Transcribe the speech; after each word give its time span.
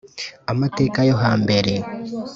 Amateka 0.51 0.99
yo 1.09 1.15
hambere 1.23 1.73